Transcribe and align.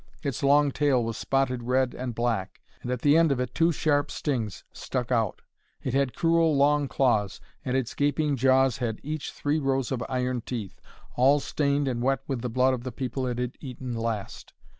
Its 0.23 0.41
long 0.41 0.71
tail 0.71 1.03
was 1.03 1.15
spotted 1.15 1.61
red 1.61 1.93
and 1.93 2.15
black, 2.15 2.59
and 2.81 2.89
at 2.91 3.03
the 3.03 3.15
end 3.15 3.31
of 3.31 3.39
it 3.39 3.53
two 3.53 3.71
sharp 3.71 4.09
stings 4.09 4.63
stuck 4.73 5.11
out. 5.11 5.43
It 5.83 5.93
had 5.93 6.15
cruel 6.15 6.57
long 6.57 6.87
claws, 6.87 7.39
and 7.63 7.77
its 7.77 7.93
gaping 7.93 8.35
jaws 8.35 8.77
had 8.79 8.99
each 9.03 9.31
three 9.31 9.59
rows 9.59 9.91
of 9.91 10.03
iron 10.09 10.41
teeth, 10.41 10.81
all 11.15 11.39
stained 11.39 11.87
and 11.87 12.01
wet 12.01 12.21
with 12.25 12.41
the 12.41 12.49
blood 12.49 12.73
of 12.73 12.83
the 12.83 12.91
people 12.91 13.27
it 13.27 13.37
had 13.37 13.53
eaten 13.61 13.93
last. 13.93 14.53